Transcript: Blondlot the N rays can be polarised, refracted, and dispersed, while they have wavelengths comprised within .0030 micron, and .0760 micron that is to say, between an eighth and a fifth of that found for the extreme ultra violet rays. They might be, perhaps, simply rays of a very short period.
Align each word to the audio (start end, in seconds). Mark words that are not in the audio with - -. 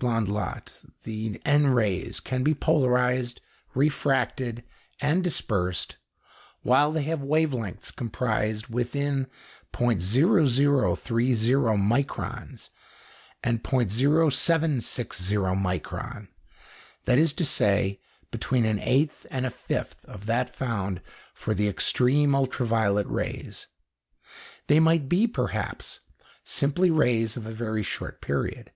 Blondlot 0.00 0.80
the 1.02 1.38
N 1.44 1.66
rays 1.66 2.20
can 2.20 2.42
be 2.42 2.54
polarised, 2.54 3.42
refracted, 3.74 4.64
and 4.98 5.22
dispersed, 5.22 5.96
while 6.62 6.90
they 6.90 7.02
have 7.02 7.20
wavelengths 7.20 7.94
comprised 7.94 8.68
within 8.68 9.26
.0030 9.74 10.96
micron, 11.78 12.70
and 13.44 13.62
.0760 13.62 15.62
micron 15.62 16.28
that 17.04 17.18
is 17.18 17.34
to 17.34 17.44
say, 17.44 18.00
between 18.30 18.64
an 18.64 18.78
eighth 18.78 19.26
and 19.30 19.44
a 19.44 19.50
fifth 19.50 20.06
of 20.06 20.24
that 20.24 20.56
found 20.56 21.02
for 21.34 21.52
the 21.52 21.68
extreme 21.68 22.34
ultra 22.34 22.64
violet 22.64 23.06
rays. 23.06 23.66
They 24.66 24.80
might 24.80 25.10
be, 25.10 25.26
perhaps, 25.26 26.00
simply 26.42 26.90
rays 26.90 27.36
of 27.36 27.44
a 27.44 27.52
very 27.52 27.82
short 27.82 28.22
period. 28.22 28.72